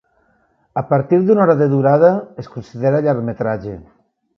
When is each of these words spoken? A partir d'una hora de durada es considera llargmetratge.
A 0.81 0.83
partir 0.93 1.19
d'una 1.27 1.45
hora 1.45 1.57
de 1.61 1.69
durada 1.75 2.13
es 2.45 2.53
considera 2.59 3.07
llargmetratge. 3.09 3.81